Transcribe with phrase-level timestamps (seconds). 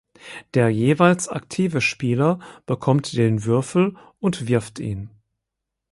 [0.55, 5.11] Der jeweils aktive Spieler bekommt den Würfel und wirft ihn.